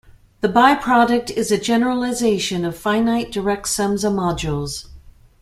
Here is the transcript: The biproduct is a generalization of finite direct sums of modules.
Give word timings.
The 0.39 0.49
biproduct 0.49 1.29
is 1.29 1.51
a 1.51 1.59
generalization 1.59 2.65
of 2.65 2.75
finite 2.75 3.31
direct 3.31 3.67
sums 3.67 4.03
of 4.03 4.13
modules. 4.13 4.87